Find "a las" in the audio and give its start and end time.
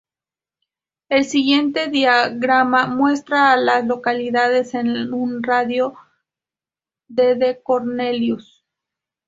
3.53-3.85